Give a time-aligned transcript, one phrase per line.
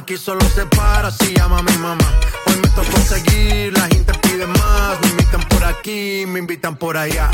[0.00, 2.20] Aquí solo se para si llama mi mamá.
[2.46, 4.98] Hoy me tocó seguir, la gente pide más.
[5.02, 7.30] Me invitan por aquí, me invitan por allá.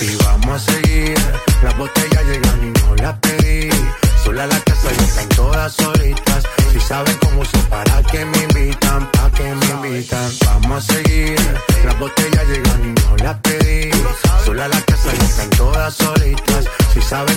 [0.00, 1.18] Y vamos a seguir.
[1.60, 3.68] Las botellas llegan y no las pedí.
[4.22, 6.44] Sola la casa y están todas solitas.
[6.72, 10.30] Si saben cómo se para que me invitan, pa' que me invitan.
[10.46, 11.36] Vamos a seguir.
[11.84, 13.90] Las botellas llegan y no las pedí.
[14.44, 16.64] Sola la casa y están todas solitas.
[16.94, 17.36] Si saben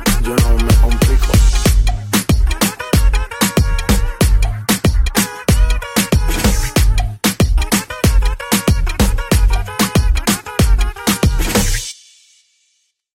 [0.23, 1.60] yo no me complico.